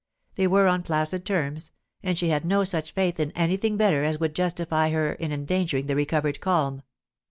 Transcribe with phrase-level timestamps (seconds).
[0.33, 1.69] They were on placid terms,
[2.01, 5.85] and she had no such faith in anything better as would justify her in endangering
[5.85, 6.81] the recovered calm.